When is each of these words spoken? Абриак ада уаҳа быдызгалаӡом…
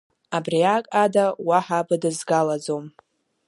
Абриак 0.35 0.85
ада 1.03 1.25
уаҳа 1.47 1.79
быдызгалаӡом… 1.87 2.85